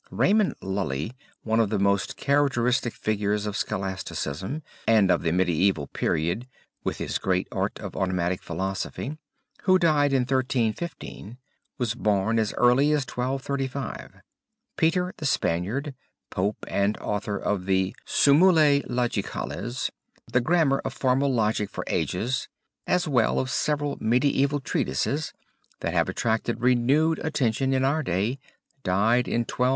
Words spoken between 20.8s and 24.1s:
of formal logic for ages as well of several